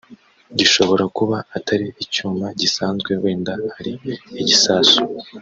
[0.57, 3.93] gishobora kuba atari icyuma gisanzwe wenda ari
[4.41, 4.99] igisasu